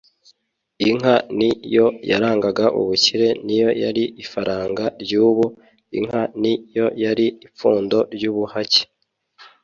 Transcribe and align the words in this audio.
Inka 0.89 1.15
ni 1.37 1.49
yo 1.75 1.85
yarangaga 2.11 2.65
ubukire. 2.79 3.27
Niyo 3.45 3.69
yari 3.83 4.03
ifaranga 4.23 4.83
ry'ubu. 5.01 5.45
Inka 5.97 6.21
ni 6.41 6.53
yo 6.77 6.85
yari 7.03 7.25
ipfundo 7.45 7.97
ry'ubuhake. 8.13 8.83